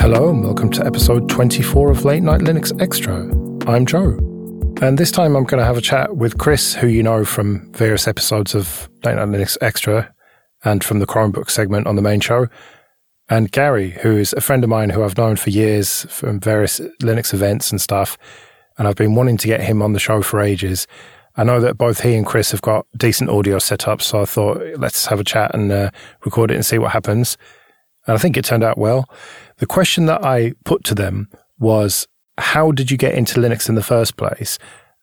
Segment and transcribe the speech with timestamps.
[0.00, 3.16] Hello, and welcome to episode 24 of Late Night Linux Extra.
[3.68, 4.16] I'm Joe.
[4.80, 7.70] And this time I'm going to have a chat with Chris, who you know from
[7.72, 10.14] various episodes of Late Night Linux Extra
[10.62, 12.46] and from the Chromebook segment on the main show,
[13.28, 16.78] and Gary, who is a friend of mine who I've known for years from various
[17.02, 18.16] Linux events and stuff.
[18.78, 20.86] And I've been wanting to get him on the show for ages.
[21.36, 24.26] I know that both he and Chris have got decent audio set up, so I
[24.26, 25.90] thought let's have a chat and uh,
[26.24, 27.36] record it and see what happens.
[28.06, 29.08] And I think it turned out well.
[29.58, 32.06] The question that I put to them was,
[32.38, 34.58] how did you get into Linux in the first place?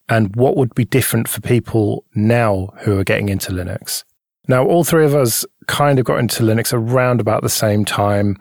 [0.07, 4.03] And what would be different for people now who are getting into Linux?
[4.47, 8.37] Now, all three of us kind of got into Linux around about the same time,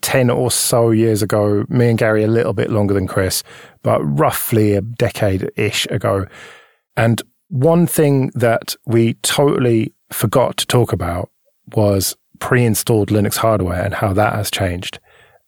[0.00, 1.64] 10 or so years ago.
[1.68, 3.42] Me and Gary a little bit longer than Chris,
[3.82, 6.26] but roughly a decade ish ago.
[6.96, 11.30] And one thing that we totally forgot to talk about
[11.74, 14.98] was pre installed Linux hardware and how that has changed.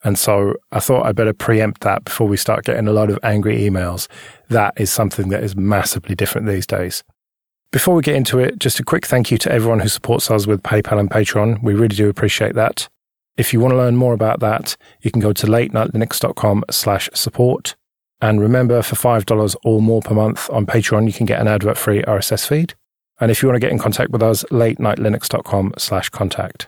[0.03, 3.19] And so I thought I'd better preempt that before we start getting a lot of
[3.23, 4.07] angry emails.
[4.49, 7.03] That is something that is massively different these days.
[7.71, 10.47] Before we get into it, just a quick thank you to everyone who supports us
[10.47, 11.61] with PayPal and Patreon.
[11.61, 12.87] We really do appreciate that.
[13.37, 17.75] If you want to learn more about that, you can go to latenightlinux.com slash support.
[18.21, 22.01] And remember, for $5 or more per month on Patreon, you can get an advert-free
[22.03, 22.73] RSS feed.
[23.19, 26.67] And if you want to get in contact with us, latenightlinux.com slash contact.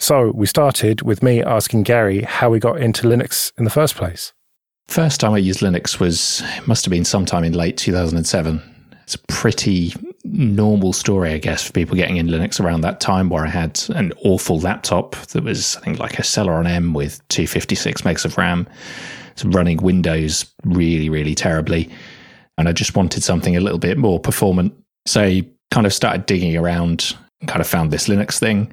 [0.00, 3.96] So we started with me asking Gary how we got into Linux in the first
[3.96, 4.32] place.
[4.88, 8.62] First time I used Linux was must have been sometime in late 2007.
[9.02, 9.92] It's a pretty
[10.24, 13.78] normal story, I guess, for people getting in Linux around that time where I had
[13.90, 18.38] an awful laptop that was, I think, like a Celeron M with 256 megs of
[18.38, 18.66] RAM.
[19.32, 21.90] It's running Windows really, really terribly.
[22.56, 24.72] And I just wanted something a little bit more performant.
[25.06, 28.72] So I kind of started digging around and kind of found this Linux thing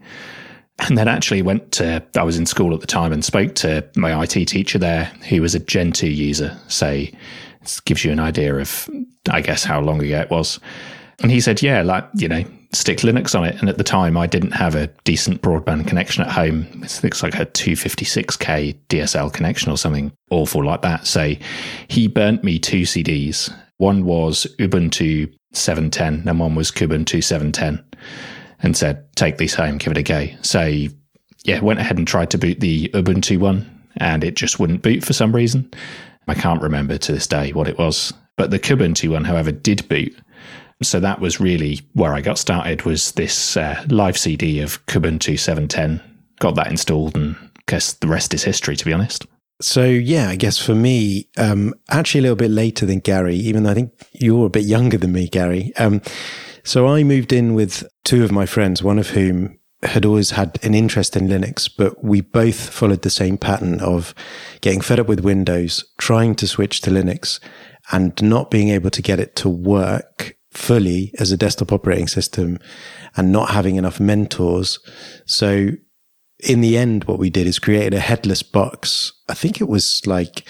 [0.80, 3.83] and then actually went to i was in school at the time and spoke to
[3.95, 8.56] my it teacher there who was a gentoo user so it gives you an idea
[8.56, 8.89] of
[9.31, 10.60] i guess how long ago it was.
[11.21, 12.43] And he said yeah like you know
[12.73, 13.55] stick linux on it.
[13.60, 16.67] And at the time i didn't have a decent broadband connection at home.
[16.83, 21.08] It looks like a 256k dsl connection or something awful like that.
[21.08, 21.33] So
[21.88, 27.83] he burnt me two cds one was ubuntu 710 and one was kubuntu 710
[28.62, 30.28] and said, take these home, give it a go.
[30.42, 30.72] So,
[31.44, 35.04] yeah, went ahead and tried to boot the Ubuntu one, and it just wouldn't boot
[35.04, 35.72] for some reason.
[36.28, 38.14] I can't remember to this day what it was.
[38.36, 40.16] But the Kubuntu one, however, did boot.
[40.84, 45.39] So that was really where I got started was this uh, live CD of Kubuntu
[45.39, 46.02] 710.
[46.39, 47.36] Got that installed and
[47.66, 49.26] guess the rest is history, to be honest.
[49.60, 53.64] So yeah, I guess for me, um, actually a little bit later than Gary, even
[53.64, 55.74] though I think you're a bit younger than me, Gary.
[55.78, 56.02] Um,
[56.67, 60.60] so I moved in with two of my friends, one of whom had always had
[60.64, 64.14] an interest in Linux, but we both followed the same pattern of
[64.60, 67.39] getting fed up with Windows, trying to switch to Linux
[67.92, 72.58] and not being able to get it to work fully as a desktop operating system
[73.16, 74.80] and not having enough mentors.
[75.26, 75.70] So
[76.39, 79.14] in the end, what we did is created a headless box.
[79.30, 80.44] I think it was like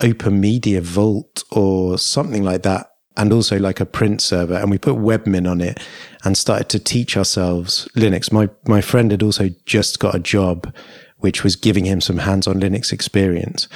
[0.00, 2.89] OpenMediaVault or something like that
[3.20, 4.54] and also like a print server.
[4.54, 5.78] And we put Webmin on it
[6.24, 8.32] and started to teach ourselves Linux.
[8.32, 10.74] My, my friend had also just got a job,
[11.18, 13.68] which was giving him some hands on Linux experience.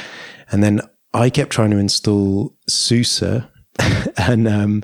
[0.50, 0.80] And then
[1.12, 3.22] I kept trying to install SUSE.
[4.16, 4.82] and, um,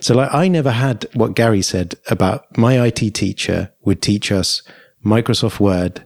[0.00, 4.62] so like I never had what Gary said about my IT teacher would teach us
[5.02, 6.04] Microsoft Word,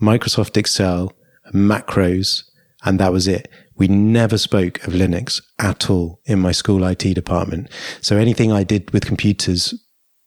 [0.00, 1.12] Microsoft Excel,
[1.52, 2.44] macros,
[2.84, 3.48] and that was it.
[3.76, 7.70] We never spoke of Linux at all in my school IT department.
[8.00, 9.74] So anything I did with computers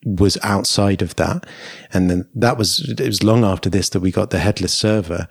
[0.05, 1.45] was outside of that.
[1.91, 5.27] And then that was, it was long after this that we got the headless server.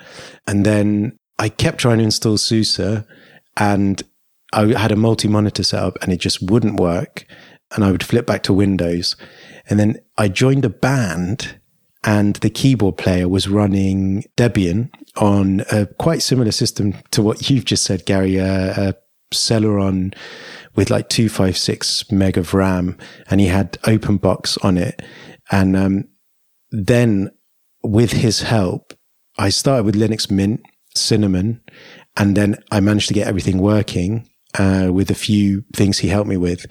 [0.46, 3.04] And then I kept trying to install SUSE
[3.56, 4.02] and
[4.52, 7.26] I had a multi monitor setup and it just wouldn't work.
[7.74, 9.16] And I would flip back to Windows.
[9.68, 11.58] And then I joined a band
[12.04, 17.64] and the keyboard player was running Debian on a quite similar system to what you've
[17.64, 18.94] just said, Gary, uh, a
[19.32, 20.14] Celeron
[20.74, 22.98] with like 256 meg of RAM
[23.30, 25.02] and he had OpenBox on it.
[25.50, 26.04] And, um,
[26.70, 27.30] then
[27.82, 28.92] with his help,
[29.38, 30.60] I started with Linux Mint,
[30.94, 31.60] Cinnamon,
[32.16, 34.28] and then I managed to get everything working,
[34.58, 36.66] uh, with a few things he helped me with.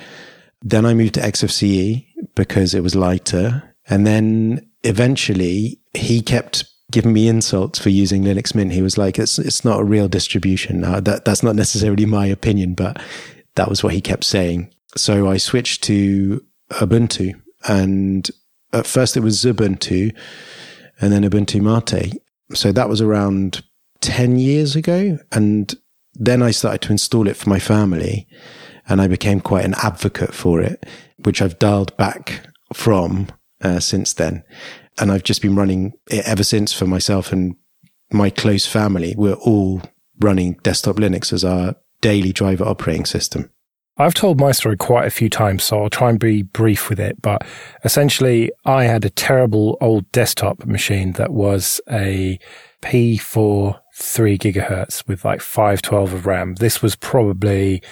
[0.62, 3.76] Then I moved to XFCE because it was lighter.
[3.90, 8.72] And then eventually he kept giving me insults for using Linux Mint.
[8.72, 12.26] He was like, "It's it's not a real distribution." Now that that's not necessarily my
[12.26, 13.02] opinion, but
[13.56, 14.70] that was what he kept saying.
[14.96, 17.34] So I switched to Ubuntu,
[17.68, 18.30] and
[18.72, 20.16] at first it was Ubuntu,
[21.00, 22.22] and then Ubuntu Mate.
[22.54, 23.64] So that was around
[24.02, 25.18] 10 years ago.
[25.32, 25.74] And
[26.14, 28.28] then I started to install it for my family
[28.88, 30.86] and I became quite an advocate for it,
[31.24, 33.28] which I've dialed back from
[33.64, 34.44] uh, since then.
[35.00, 37.56] And I've just been running it ever since for myself and
[38.12, 39.16] my close family.
[39.18, 39.82] We're all
[40.20, 43.50] running desktop Linux as our daily driver operating system.
[43.98, 47.00] I've told my story quite a few times, so I'll try and be brief with
[47.00, 47.22] it.
[47.22, 47.46] But
[47.84, 52.40] essentially, I had a terrible old desktop machine that was a
[52.82, 56.56] P4 3 gigahertz with like 512 of RAM.
[56.56, 57.84] This was probably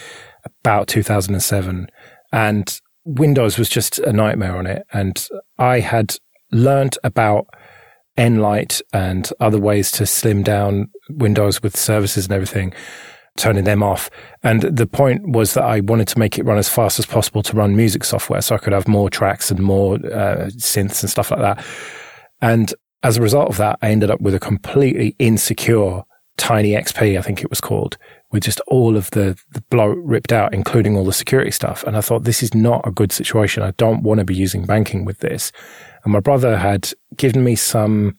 [0.44, 1.88] about 2007
[2.34, 4.86] and Windows was just a nightmare on it.
[4.94, 5.28] And
[5.58, 6.16] I had
[6.52, 7.48] learnt about
[8.18, 12.74] nLite and other ways to slim down Windows with services and everything,
[13.38, 14.10] turning them off.
[14.44, 17.42] And the point was that I wanted to make it run as fast as possible
[17.44, 21.10] to run music software so I could have more tracks and more uh, synths and
[21.10, 21.66] stuff like that.
[22.42, 22.74] And
[23.04, 26.04] as a result of that, I ended up with a completely insecure
[26.38, 27.98] Tiny XP, I think it was called,
[28.32, 31.84] with just all of the, the bloat ripped out, including all the security stuff.
[31.84, 33.64] And I thought, this is not a good situation.
[33.64, 35.52] I don't want to be using banking with this.
[36.04, 38.18] And my brother had given me some,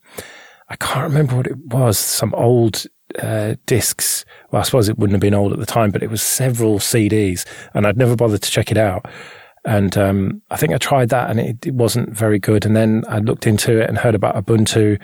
[0.69, 2.85] I can't remember what it was, some old
[3.21, 4.25] uh, discs.
[4.51, 6.79] Well, I suppose it wouldn't have been old at the time, but it was several
[6.79, 9.07] CDs and I'd never bothered to check it out.
[9.65, 12.67] And um, I think I tried that and it, it wasn't very good.
[12.67, 15.01] And then I looked into it and heard about Ubuntu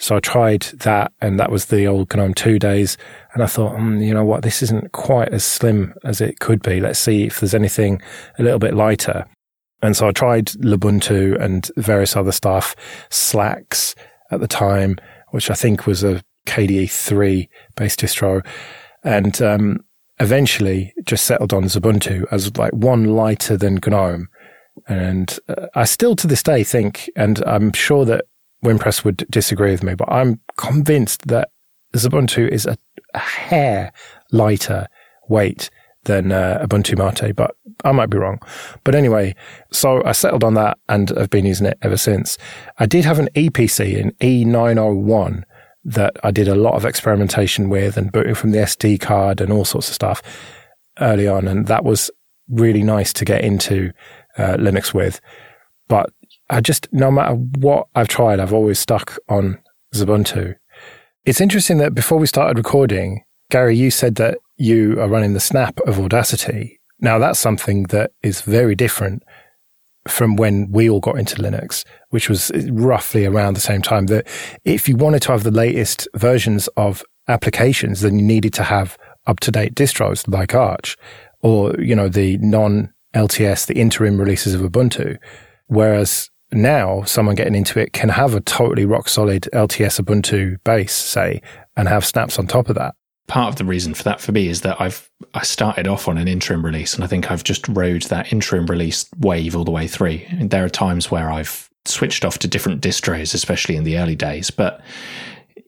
[0.00, 2.96] so I tried that and that was the old GNOME 2 days.
[3.34, 6.62] And I thought, mm, you know what, this isn't quite as slim as it could
[6.62, 6.80] be.
[6.80, 8.00] Let's see if there's anything
[8.38, 9.26] a little bit lighter.
[9.82, 12.74] And so I tried Lubuntu and various other stuff,
[13.10, 13.94] Slax
[14.30, 14.96] at the time,
[15.32, 18.44] which I think was a KDE 3 based distro.
[19.04, 19.84] And, um,
[20.18, 24.28] eventually just settled on Ubuntu as like one lighter than GNOME.
[24.86, 28.24] And uh, I still to this day think, and I'm sure that
[28.64, 31.50] Wimpress would disagree with me, but I'm convinced that
[31.94, 32.76] Xubuntu is a,
[33.14, 33.92] a hair
[34.30, 34.86] lighter
[35.28, 35.70] weight
[36.04, 37.54] than uh, Ubuntu Mate, but
[37.84, 38.38] I might be wrong.
[38.84, 39.34] But anyway,
[39.70, 42.38] so I settled on that and I've been using it ever since.
[42.78, 45.42] I did have an Eee PC in E901
[45.84, 49.52] that I did a lot of experimentation with and booting from the SD card and
[49.52, 50.22] all sorts of stuff
[51.00, 51.48] early on.
[51.48, 52.10] And that was
[52.48, 53.92] really nice to get into
[54.36, 55.20] uh, Linux with.
[55.88, 56.12] But
[56.50, 59.58] I just, no matter what I've tried, I've always stuck on
[59.94, 60.56] Ubuntu.
[61.24, 65.40] It's interesting that before we started recording, Gary, you said that you are running the
[65.40, 66.80] snap of Audacity.
[66.98, 69.22] Now that's something that is very different
[70.08, 74.26] from when we all got into Linux, which was roughly around the same time that
[74.64, 78.98] if you wanted to have the latest versions of applications, then you needed to have
[79.26, 80.96] up to date distros like Arch
[81.42, 85.16] or, you know, the non LTS, the interim releases of Ubuntu.
[85.66, 90.94] Whereas now someone getting into it can have a totally rock solid LTS Ubuntu base,
[90.94, 91.42] say,
[91.76, 92.94] and have snaps on top of that.
[93.26, 96.18] Part of the reason for that for me is that I've I started off on
[96.18, 99.70] an interim release and I think I've just rode that interim release wave all the
[99.70, 100.20] way through.
[100.30, 104.16] And there are times where I've switched off to different distros, especially in the early
[104.16, 104.50] days.
[104.50, 104.80] But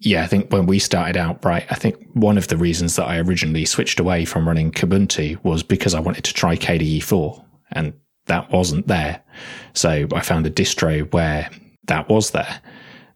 [0.01, 3.07] yeah, I think when we started out, right, I think one of the reasons that
[3.07, 7.45] I originally switched away from running Kubuntu was because I wanted to try KDE 4.
[7.71, 7.93] And
[8.27, 9.23] that wasn't there.
[9.75, 11.51] So I found a distro where
[11.87, 12.61] that was there.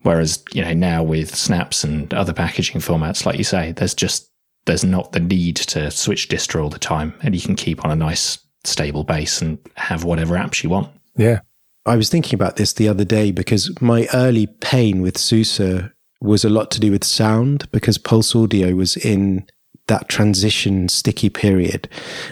[0.03, 4.31] Whereas, you know, now with snaps and other packaging formats, like you say, there's just,
[4.67, 7.15] there's not the need to switch distro all the time.
[7.23, 10.91] And you can keep on a nice stable base and have whatever apps you want.
[11.17, 11.41] Yeah.
[11.87, 16.45] I was thinking about this the other day because my early pain with SUSE was
[16.45, 19.47] a lot to do with sound because Pulse Audio was in
[19.89, 21.89] that transition sticky period.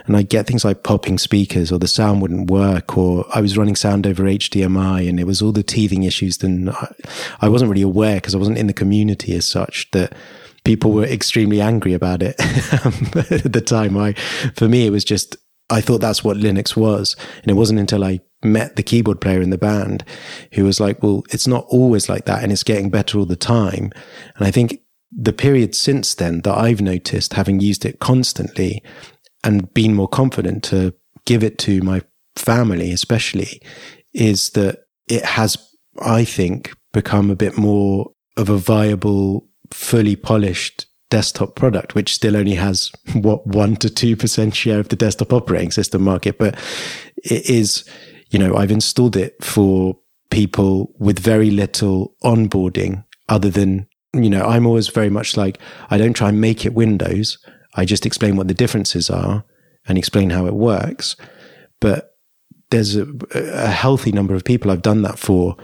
[0.06, 3.56] And I get things like popping speakers or the sound wouldn't work or I was
[3.56, 6.38] running sound over HDMI and it was all the teething issues.
[6.38, 6.72] Then
[7.40, 10.14] I wasn't really aware because I wasn't in the community as such that
[10.64, 13.96] people were extremely angry about it at the time.
[13.96, 14.14] I,
[14.56, 15.36] for me, it was just,
[15.70, 17.14] I thought that's what Linux was.
[17.42, 20.04] And it wasn't until I met the keyboard player in the band
[20.52, 23.36] who was like, well, it's not always like that and it's getting better all the
[23.36, 23.92] time.
[24.36, 24.80] And I think
[25.16, 28.82] the period since then that I've noticed, having used it constantly
[29.42, 30.94] and been more confident to
[31.24, 32.02] give it to my
[32.36, 33.62] family, especially,
[34.12, 35.56] is that it has,
[36.00, 42.36] I think, become a bit more of a viable, fully polished desktop product, which still
[42.36, 46.38] only has what one to two percent share of the desktop operating system market.
[46.38, 46.56] But
[47.18, 47.88] it is,
[48.30, 49.96] you know, I've installed it for
[50.30, 53.86] people with very little onboarding other than
[54.22, 55.58] you know, I'm always very much like,
[55.90, 57.38] I don't try and make it Windows.
[57.74, 59.44] I just explain what the differences are
[59.86, 61.16] and explain how it works.
[61.80, 62.16] But
[62.70, 65.56] there's a, a healthy number of people I've done that for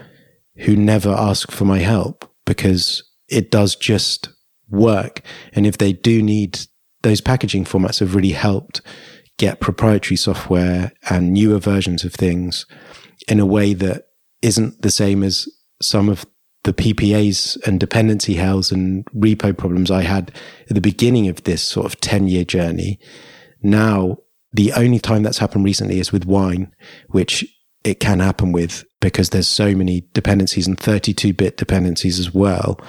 [0.57, 4.29] who never ask for my help because it does just
[4.69, 5.21] work.
[5.53, 6.59] And if they do need
[7.03, 8.81] those packaging formats have really helped
[9.37, 12.65] get proprietary software and newer versions of things
[13.27, 14.09] in a way that
[14.41, 15.47] isn't the same as
[15.81, 16.25] some of
[16.63, 20.31] the PPAs and dependency hells and repo problems I had
[20.69, 22.99] at the beginning of this sort of 10 year journey.
[23.63, 24.17] Now,
[24.53, 26.73] the only time that's happened recently is with wine,
[27.09, 27.45] which
[27.83, 32.79] it can happen with because there's so many dependencies and 32 bit dependencies as well.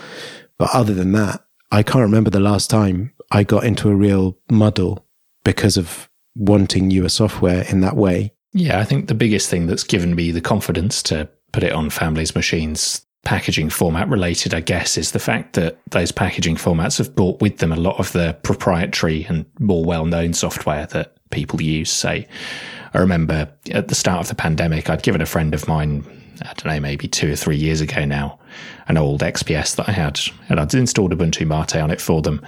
[0.59, 4.37] But other than that, I can't remember the last time I got into a real
[4.51, 5.07] muddle
[5.45, 8.35] because of wanting newer software in that way.
[8.53, 11.89] Yeah, I think the biggest thing that's given me the confidence to put it on
[11.89, 17.15] families' machines, packaging format related, I guess, is the fact that those packaging formats have
[17.15, 21.63] brought with them a lot of the proprietary and more well known software that people
[21.63, 21.91] use.
[21.91, 22.27] Say,
[22.95, 26.05] I remember at the start of the pandemic, I'd given a friend of mine,
[26.43, 28.39] I don't know, maybe two or three years ago now,
[28.89, 32.45] an old XPS that I had, and I'd installed Ubuntu Mate on it for them.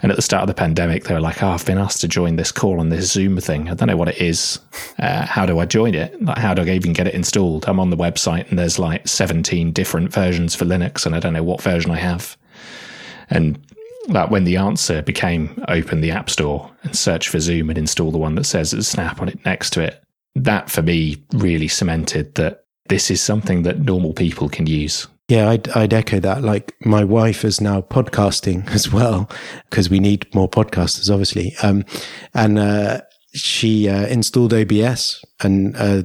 [0.00, 2.08] And at the start of the pandemic, they were like, "Oh, I've been asked to
[2.08, 3.68] join this call on this Zoom thing.
[3.68, 4.58] I don't know what it is.
[4.98, 6.20] Uh, how do I join it?
[6.22, 7.64] Like, how do I even get it installed?
[7.66, 11.32] I'm on the website, and there's like 17 different versions for Linux, and I don't
[11.32, 12.36] know what version I have."
[13.30, 13.58] And
[14.08, 18.10] like when the answer became open the App Store and search for Zoom and install
[18.10, 20.02] the one that says Snap on it next to it,
[20.34, 25.06] that for me really cemented that this is something that normal people can use.
[25.28, 26.42] Yeah, I'd, I'd echo that.
[26.42, 29.28] Like my wife is now podcasting as well
[29.68, 31.54] because we need more podcasters, obviously.
[31.62, 31.84] Um,
[32.32, 33.00] and uh,
[33.34, 36.04] she uh, installed OBS, and uh,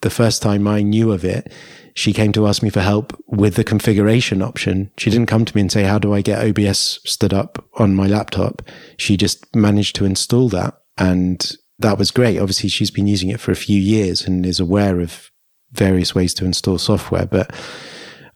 [0.00, 1.52] the first time I knew of it,
[1.94, 4.90] she came to ask me for help with the configuration option.
[4.96, 7.94] She didn't come to me and say, "How do I get OBS stood up on
[7.94, 8.62] my laptop?"
[8.96, 12.38] She just managed to install that, and that was great.
[12.38, 15.30] Obviously, she's been using it for a few years and is aware of
[15.72, 17.54] various ways to install software, but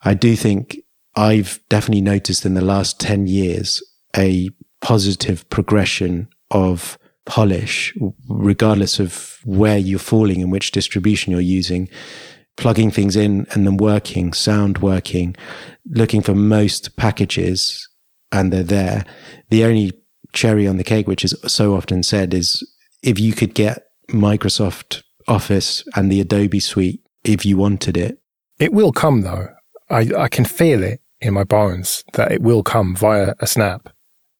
[0.02, 0.78] I do think
[1.14, 3.82] I've definitely noticed in the last 10 years
[4.16, 4.50] a
[4.80, 7.92] positive progression of polish,
[8.28, 11.88] regardless of where you're falling and which distribution you're using,
[12.56, 15.34] plugging things in and then working, sound working,
[15.90, 17.88] looking for most packages
[18.30, 19.04] and they're there.
[19.50, 19.92] The only
[20.32, 22.62] cherry on the cake, which is so often said, is
[23.02, 28.18] if you could get Microsoft Office and the Adobe suite if you wanted it.
[28.58, 29.48] It will come though.
[29.88, 33.88] I, I can feel it in my bones that it will come via a snap.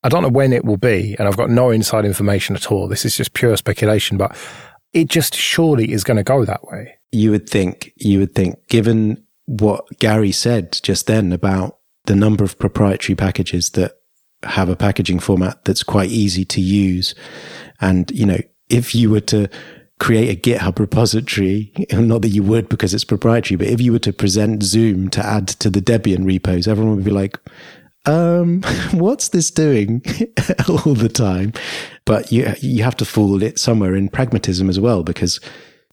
[0.03, 2.87] I don't know when it will be, and I've got no inside information at all.
[2.87, 4.37] This is just pure speculation, but
[4.93, 6.97] it just surely is going to go that way.
[7.11, 12.43] You would think, you would think, given what Gary said just then about the number
[12.43, 13.93] of proprietary packages that
[14.43, 17.15] have a packaging format that's quite easy to use.
[17.81, 18.39] And, you know,
[18.69, 19.49] if you were to
[19.99, 23.99] create a GitHub repository, not that you would because it's proprietary, but if you were
[23.99, 27.39] to present Zoom to add to the Debian repos, everyone would be like,
[28.05, 28.61] um,
[28.91, 30.01] what's this doing
[30.69, 31.53] all the time?
[32.05, 35.39] But you, you have to fool it somewhere in pragmatism as well, because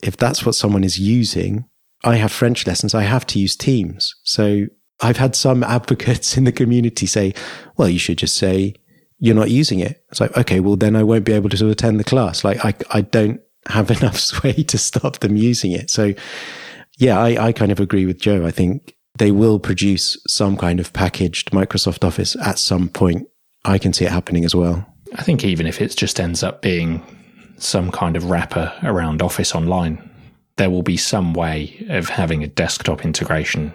[0.02, 1.64] if that's what someone is using,
[2.04, 2.94] I have French lessons.
[2.94, 4.14] I have to use Teams.
[4.23, 4.66] So
[5.00, 7.34] I've had some advocates in the community say,
[7.76, 8.75] well, you should just say,
[9.18, 10.04] you're not using it.
[10.11, 12.44] It's like, okay, well, then I won't be able to attend the class.
[12.44, 15.90] Like, I, I don't have enough sway to stop them using it.
[15.90, 16.14] So,
[16.99, 18.47] yeah, I, I kind of agree with Joe.
[18.47, 23.28] I think they will produce some kind of packaged Microsoft Office at some point.
[23.64, 24.87] I can see it happening as well.
[25.14, 27.02] I think even if it just ends up being
[27.56, 30.11] some kind of wrapper around Office Online,
[30.56, 33.73] there will be some way of having a desktop integration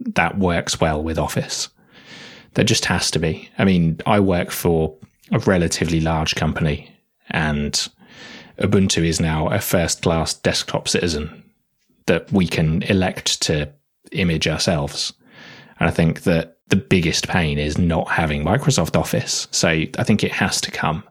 [0.00, 1.68] that works well with Office.
[2.54, 3.48] There just has to be.
[3.58, 4.94] I mean, I work for
[5.32, 6.90] a relatively large company
[7.30, 7.88] and
[8.58, 11.42] Ubuntu is now a first class desktop citizen
[12.06, 13.72] that we can elect to
[14.12, 15.12] image ourselves.
[15.78, 19.46] And I think that the biggest pain is not having Microsoft Office.
[19.50, 21.04] So I think it has to come.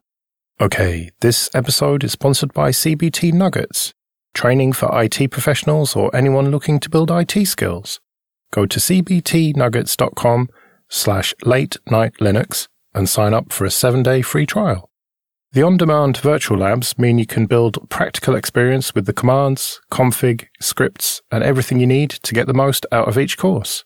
[0.60, 3.94] Okay, this episode is sponsored by CBT Nuggets,
[4.34, 8.00] training for IT professionals or anyone looking to build IT skills.
[8.52, 10.50] Go to cbtnuggets.com
[10.90, 14.90] slash late night Linux and sign up for a seven day free trial.
[15.56, 21.22] The on-demand virtual labs mean you can build practical experience with the commands, config, scripts,
[21.32, 23.86] and everything you need to get the most out of each course.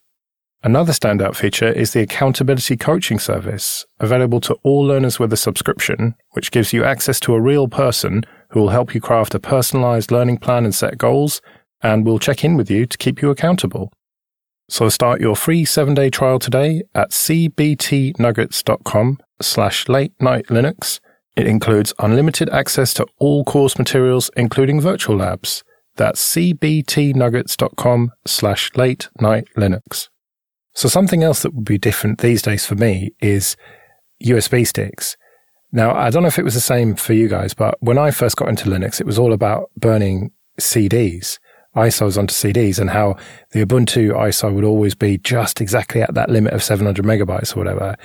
[0.64, 6.16] Another standout feature is the accountability coaching service, available to all learners with a subscription,
[6.32, 10.12] which gives you access to a real person who will help you craft a personalized
[10.12, 11.40] learning plan and set goals,
[11.84, 13.94] and will check in with you to keep you accountable.
[14.70, 21.00] So start your free seven-day trial today at cbtnuggets.com slash late night Linux
[21.40, 25.64] it includes unlimited access to all course materials, including virtual labs.
[25.96, 30.10] That's cbtnuggets.com slash late night Linux.
[30.74, 33.56] So something else that would be different these days for me is
[34.24, 35.16] USB sticks.
[35.72, 38.12] Now, I don't know if it was the same for you guys, but when I
[38.12, 41.40] first got into Linux, it was all about burning CDs,
[41.76, 43.16] ISOs onto CDs, and how
[43.52, 47.60] the Ubuntu ISO would always be just exactly at that limit of 700 megabytes or
[47.60, 47.96] whatever.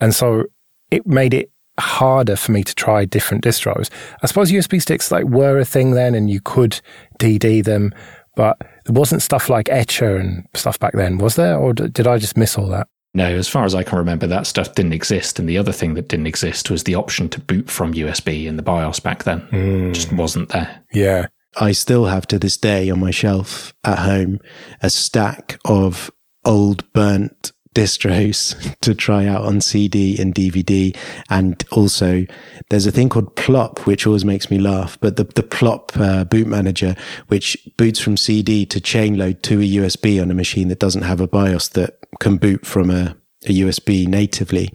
[0.00, 0.44] And so
[0.90, 3.90] it made it harder for me to try different distros.
[4.22, 6.80] I suppose USB sticks like were a thing then and you could
[7.18, 7.94] DD them,
[8.36, 11.56] but there wasn't stuff like Etcher and stuff back then, was there?
[11.56, 12.88] Or did I just miss all that?
[13.16, 15.38] No, as far as I can remember, that stuff didn't exist.
[15.38, 18.56] And the other thing that didn't exist was the option to boot from USB in
[18.56, 19.40] the BIOS back then.
[19.52, 19.94] Mm.
[19.94, 20.82] Just wasn't there.
[20.92, 21.28] Yeah.
[21.56, 24.40] I still have to this day on my shelf at home
[24.82, 26.10] a stack of
[26.44, 30.96] old burnt distros to try out on CD and DVD.
[31.28, 32.24] And also,
[32.70, 34.98] there's a thing called Plop, which always makes me laugh.
[35.00, 36.94] But the, the Plop uh, boot manager,
[37.28, 41.02] which boots from CD to chain load to a USB on a machine that doesn't
[41.02, 44.70] have a BIOS that can boot from a, a USB natively.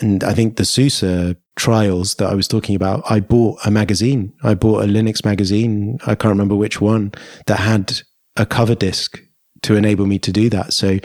[0.00, 4.32] And I think the SUSE trials that I was talking about, I bought a magazine.
[4.42, 5.98] I bought a Linux magazine.
[6.06, 7.12] I can't remember which one
[7.46, 8.00] that had
[8.36, 9.20] a cover disk
[9.62, 10.72] to enable me to do that.
[10.72, 10.98] So,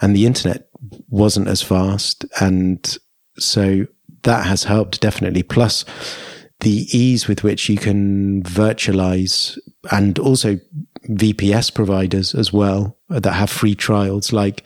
[0.00, 0.69] and the internet
[1.08, 2.24] wasn't as fast.
[2.40, 2.98] And
[3.38, 3.86] so
[4.22, 5.42] that has helped definitely.
[5.42, 5.84] Plus
[6.60, 9.58] the ease with which you can virtualize
[9.90, 10.58] and also
[11.08, 14.32] VPS providers as well that have free trials.
[14.32, 14.62] Like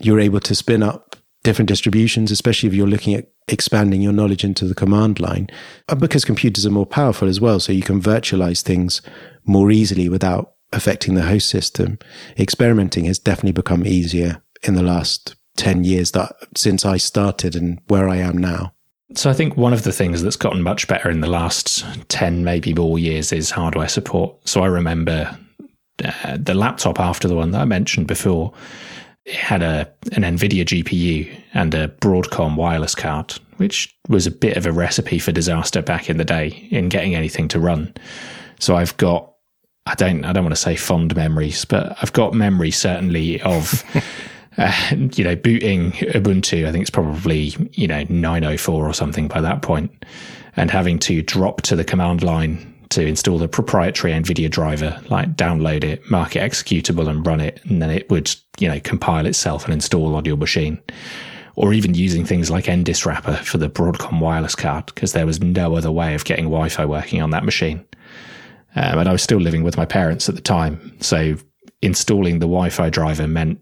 [0.00, 4.44] you're able to spin up different distributions, especially if you're looking at expanding your knowledge
[4.44, 5.48] into the command line.
[5.88, 9.02] And because computers are more powerful as well, so you can virtualize things
[9.44, 11.98] more easily without affecting the host system.
[12.38, 17.80] Experimenting has definitely become easier in the last 10 years that since I started and
[17.88, 18.72] where I am now.
[19.14, 22.44] So I think one of the things that's gotten much better in the last 10
[22.44, 24.36] maybe more years is hardware support.
[24.48, 25.36] So I remember
[26.02, 28.52] uh, the laptop after the one that I mentioned before
[29.24, 34.56] it had a an Nvidia GPU and a Broadcom wireless card, which was a bit
[34.56, 37.94] of a recipe for disaster back in the day in getting anything to run.
[38.58, 39.32] So I've got
[39.86, 43.84] I don't I don't want to say fond memories, but I've got memories certainly of
[44.58, 44.72] uh,
[45.14, 46.66] you know booting Ubuntu.
[46.66, 50.04] I think it's probably you know 904 or something by that point,
[50.56, 55.34] and having to drop to the command line to install the proprietary NVIDIA driver, like
[55.34, 59.26] download it, mark it executable, and run it, and then it would you know compile
[59.26, 60.80] itself and install on your machine.
[61.54, 65.76] Or even using things like NDIS for the Broadcom wireless card, because there was no
[65.76, 67.84] other way of getting Wi Fi working on that machine.
[68.74, 70.96] Um, and I was still living with my parents at the time.
[71.00, 71.36] So
[71.82, 73.60] installing the Wi Fi driver meant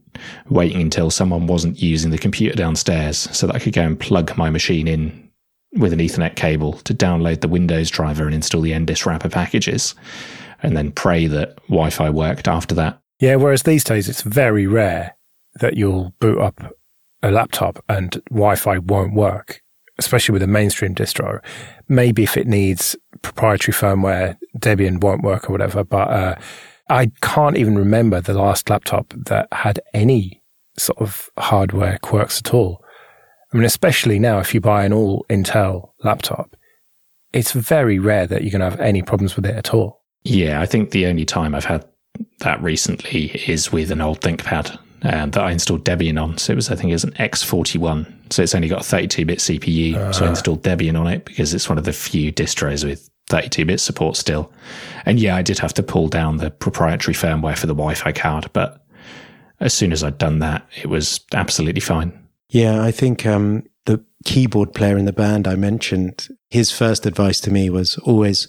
[0.48, 4.36] waiting until someone wasn't using the computer downstairs so that I could go and plug
[4.36, 5.30] my machine in
[5.74, 9.94] with an Ethernet cable to download the Windows driver and install the NDIS wrapper packages
[10.62, 13.00] and then pray that Wi Fi worked after that.
[13.20, 15.16] Yeah, whereas these days it's very rare
[15.60, 16.74] that you'll boot up
[17.22, 19.62] a laptop and Wi Fi won't work
[20.00, 21.40] especially with a mainstream distro.
[21.86, 25.84] Maybe if it needs proprietary firmware, Debian won't work or whatever.
[25.84, 26.34] But uh,
[26.90, 30.42] I can't even remember the last laptop that had any
[30.76, 32.84] sort of hardware quirks at all.
[33.52, 36.56] I mean, especially now, if you buy an all Intel laptop,
[37.32, 40.02] it's very rare that you're going to have any problems with it at all.
[40.24, 41.86] Yeah, I think the only time I've had
[42.40, 46.38] that recently is with an old ThinkPad um, that I installed Debian on.
[46.38, 48.32] So it was, I think it was an X41.
[48.32, 49.94] So it's only got a 32 bit CPU.
[49.94, 50.12] Uh.
[50.12, 50.30] So I ah.
[50.30, 54.16] installed Debian on it because it's one of the few distros with 32 bit support
[54.16, 54.52] still.
[55.06, 58.12] And yeah, I did have to pull down the proprietary firmware for the Wi Fi
[58.12, 58.50] card.
[58.52, 58.84] But
[59.60, 62.12] as soon as I'd done that, it was absolutely fine.
[62.50, 67.40] Yeah, I think um, the keyboard player in the band I mentioned, his first advice
[67.40, 68.48] to me was always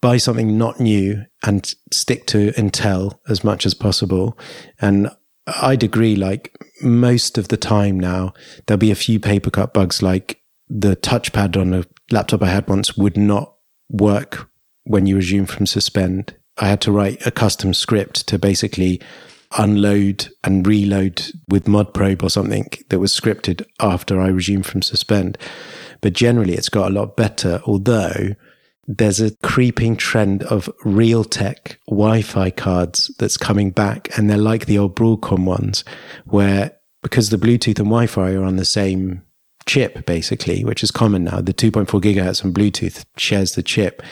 [0.00, 4.38] buy something not new and stick to Intel as much as possible.
[4.80, 5.10] And
[5.46, 8.32] I'd agree, like most of the time now,
[8.66, 12.68] there'll be a few paper cut bugs like the touchpad on a laptop I had
[12.68, 13.55] once would not
[13.88, 14.48] work
[14.84, 16.34] when you resume from suspend.
[16.58, 19.00] I had to write a custom script to basically
[19.58, 25.38] unload and reload with modprobe or something that was scripted after I resumed from suspend.
[26.00, 28.34] But generally, it's got a lot better, although
[28.86, 34.78] there's a creeping trend of Realtek Wi-Fi cards that's coming back, and they're like the
[34.78, 35.84] old Broadcom ones,
[36.24, 36.72] where
[37.02, 39.22] because the Bluetooth and Wi-Fi are on the same
[39.66, 41.40] chip, basically, which is common now.
[41.40, 44.02] The 2.4 gigahertz on Bluetooth shares the chip.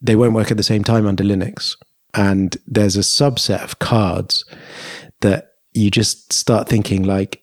[0.00, 1.76] They won't work at the same time under Linux,
[2.14, 4.44] and there's a subset of cards
[5.20, 7.42] that you just start thinking like,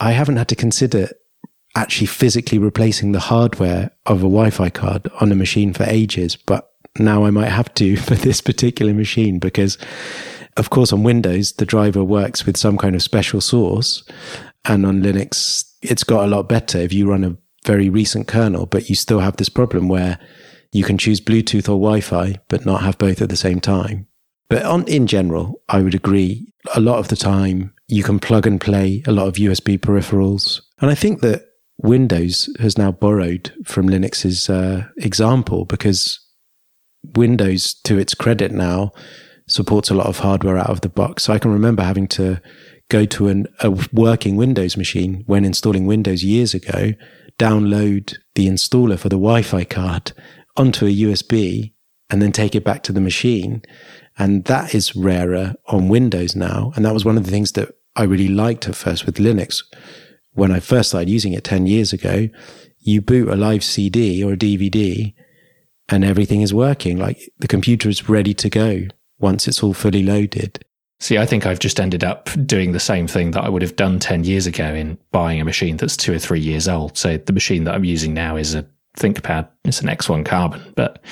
[0.00, 1.08] I haven't had to consider
[1.76, 6.70] actually physically replacing the hardware of a Wi-Fi card on a machine for ages, but
[6.98, 9.78] now I might have to for this particular machine because
[10.56, 14.04] of course on Windows the driver works with some kind of special source
[14.64, 18.66] and on Linux it's got a lot better if you run a very recent kernel,
[18.66, 20.18] but you still have this problem where
[20.72, 24.06] you can choose Bluetooth or Wi Fi, but not have both at the same time.
[24.48, 26.52] But on, in general, I would agree.
[26.74, 30.60] A lot of the time, you can plug and play a lot of USB peripherals.
[30.80, 31.46] And I think that
[31.78, 36.20] Windows has now borrowed from Linux's uh, example because
[37.14, 38.92] Windows, to its credit now,
[39.46, 41.24] supports a lot of hardware out of the box.
[41.24, 42.40] So I can remember having to
[42.88, 46.92] go to an, a working Windows machine when installing Windows years ago,
[47.38, 50.12] download the installer for the Wi Fi card
[50.56, 51.72] onto a USB,
[52.10, 53.62] and then take it back to the machine.
[54.18, 56.72] And that is rarer on Windows now.
[56.76, 59.62] And that was one of the things that I really liked at first with Linux.
[60.32, 62.28] When I first started using it 10 years ago,
[62.78, 65.14] you boot a live CD or a DVD
[65.88, 66.98] and everything is working.
[66.98, 68.82] Like the computer is ready to go
[69.18, 70.64] once it's all fully loaded.
[71.00, 73.76] See, I think I've just ended up doing the same thing that I would have
[73.76, 76.96] done 10 years ago in buying a machine that's two or three years old.
[76.96, 78.66] So the machine that I'm using now is a
[78.98, 79.48] ThinkPad.
[79.64, 81.02] It's an X1 Carbon, but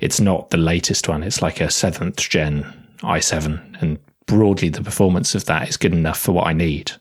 [0.00, 1.22] it's not the latest one.
[1.22, 2.64] It's like a seventh gen
[3.00, 3.82] i7.
[3.82, 6.92] And broadly, the performance of that is good enough for what I need.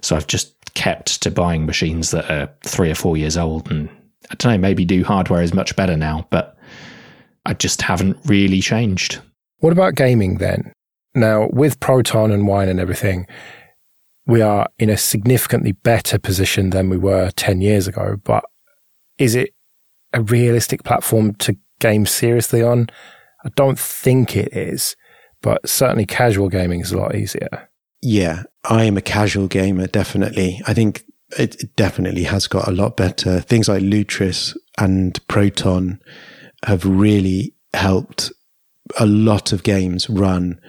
[0.00, 3.70] So I've just kept to buying machines that are three or four years old.
[3.70, 3.88] And
[4.30, 6.58] I don't know, maybe do hardware is much better now, but
[7.46, 9.20] I just haven't really changed.
[9.58, 10.72] What about gaming then?
[11.14, 13.26] Now, with Proton and Wine and everything,
[14.26, 18.16] we are in a significantly better position than we were 10 years ago.
[18.24, 18.44] But
[19.18, 19.50] is it
[20.12, 22.88] a realistic platform to game seriously on?
[23.44, 24.96] I don't think it is,
[25.42, 27.68] but certainly casual gaming is a lot easier.
[28.00, 30.60] Yeah, I am a casual gamer, definitely.
[30.66, 31.04] I think
[31.38, 33.40] it definitely has got a lot better.
[33.40, 36.00] Things like Lutris and Proton
[36.64, 38.32] have really helped
[38.98, 40.60] a lot of games run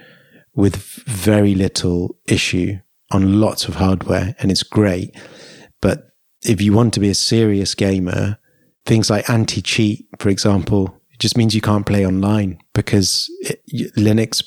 [0.56, 2.78] with very little issue
[3.12, 5.14] on lots of hardware, and it's great.
[5.80, 6.08] But
[6.42, 8.38] if you want to be a serious gamer,
[8.84, 13.62] things like anti cheat, for example, it just means you can't play online because it,
[13.96, 14.42] Linux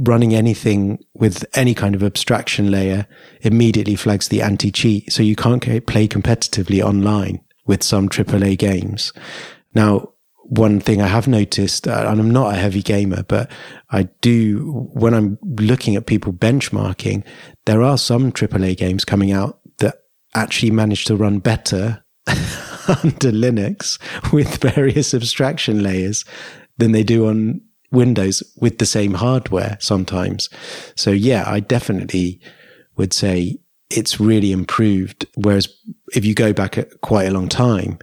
[0.00, 3.06] running anything with any kind of abstraction layer
[3.40, 5.12] immediately flags the anti cheat.
[5.12, 9.12] So you can't play competitively online with some AAA games.
[9.74, 10.11] Now,
[10.44, 13.50] one thing I have noticed, uh, and I'm not a heavy gamer, but
[13.90, 17.24] I do, when I'm looking at people benchmarking,
[17.66, 19.96] there are some AAA games coming out that
[20.34, 24.00] actually manage to run better under Linux
[24.32, 26.24] with various abstraction layers
[26.78, 30.48] than they do on Windows with the same hardware sometimes.
[30.96, 32.40] So yeah, I definitely
[32.96, 33.58] would say
[33.90, 35.26] it's really improved.
[35.36, 35.68] Whereas
[36.14, 37.98] if you go back quite a long time,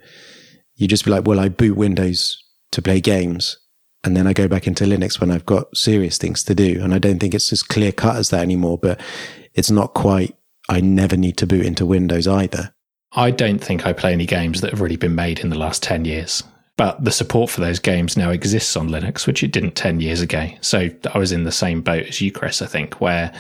[0.80, 3.58] you just be like, well, I boot Windows to play games.
[4.06, 6.80] And then I go back into Linux when I've got serious things to do.
[6.82, 9.00] And I don't think it's as clear cut as that anymore, but
[9.54, 10.38] it's not quite,
[10.70, 12.74] I never need to boot into Windows either.
[13.12, 15.84] I don't think I play any games that have really been made in the last
[15.84, 16.44] 10 years.
[16.78, 20.22] But the support for those games now exists on Linux, which it didn't 10 years
[20.22, 20.48] ago.
[20.62, 23.34] So I was in the same boat as you, Chris, I think, where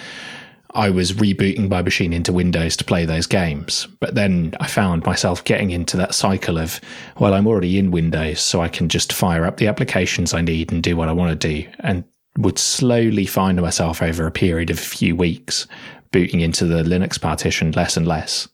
[0.76, 3.88] I was rebooting my machine into Windows to play those games.
[4.00, 6.80] But then I found myself getting into that cycle of,
[7.20, 10.72] well, I'm already in Windows, so I can just fire up the applications I need
[10.72, 11.68] and do what I want to do.
[11.80, 12.04] And
[12.38, 15.68] would slowly find myself over a period of a few weeks
[16.12, 18.48] booting into the Linux partition less and less.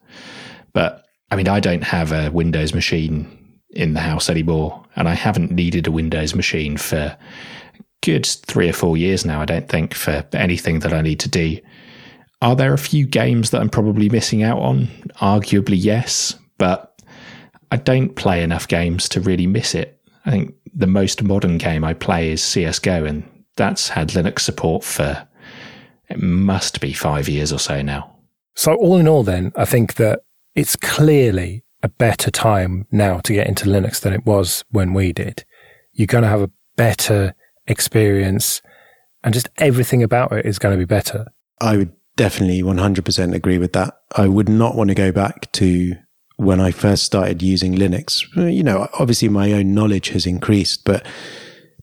[0.74, 5.14] But I mean, I don't have a Windows machine in the house anymore, and I
[5.14, 7.18] haven't needed a Windows machine for
[8.02, 11.30] good three or four years now, I don't think, for anything that I need to
[11.30, 11.60] do.
[12.46, 14.86] Are there a few games that I'm probably missing out on?
[15.20, 17.02] Arguably, yes, but
[17.72, 20.00] I don't play enough games to really miss it.
[20.28, 23.24] I think the most modern game I play is CSGO, and
[23.56, 25.28] that's had Linux support for
[26.08, 28.16] it must be five years or so now.
[28.54, 30.20] So, all in all, then, I think that
[30.54, 35.14] it's clearly a better time now to get into Linux than it was when we
[35.14, 35.46] did.
[35.94, 37.34] You're going to have a better
[37.66, 38.62] experience,
[39.24, 41.26] and just everything about it is going to be better.
[41.60, 44.02] I would definitely 100% agree with that.
[44.16, 45.96] I would not want to go back to
[46.38, 48.24] when I first started using Linux.
[48.36, 51.06] You know, obviously my own knowledge has increased, but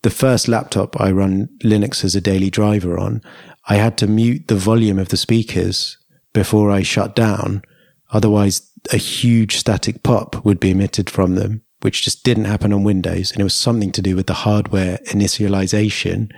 [0.02, 3.22] the first laptop I run Linux as a daily driver on,
[3.68, 5.96] I had to mute the volume of the speakers
[6.32, 7.62] before I shut down.
[8.10, 12.84] Otherwise, a huge static pop would be emitted from them, which just didn't happen on
[12.84, 13.30] Windows.
[13.30, 16.32] And it was something to do with the hardware initialization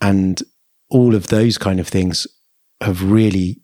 [0.00, 0.42] and
[0.90, 2.26] all of those kind of things
[2.80, 3.60] have really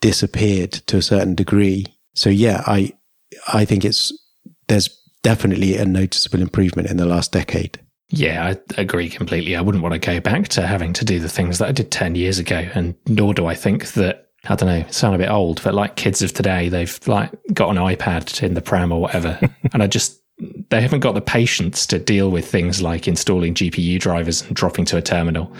[0.00, 1.86] disappeared to a certain degree.
[2.14, 2.92] So yeah, I
[3.52, 4.12] I think it's
[4.68, 4.88] there's
[5.22, 7.80] definitely a noticeable improvement in the last decade.
[8.10, 9.56] Yeah, I agree completely.
[9.56, 11.90] I wouldn't want to go back to having to do the things that I did
[11.90, 12.68] 10 years ago.
[12.74, 15.96] And nor do I think that I don't know, sound a bit old, but like
[15.96, 19.38] kids of today, they've like got an iPad in the pram or whatever.
[19.72, 20.22] and I just,
[20.70, 24.84] they haven't got the patience to deal with things like installing GPU drivers and dropping
[24.86, 25.52] to a terminal.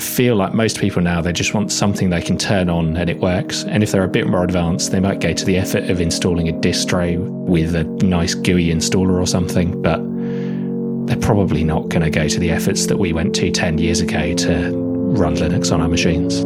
[0.00, 3.18] Feel like most people now, they just want something they can turn on and it
[3.18, 3.64] works.
[3.64, 6.48] And if they're a bit more advanced, they might go to the effort of installing
[6.48, 9.80] a distro with a nice GUI installer or something.
[9.80, 10.00] But
[11.06, 14.00] they're probably not going to go to the efforts that we went to 10 years
[14.00, 16.44] ago to run Linux on our machines.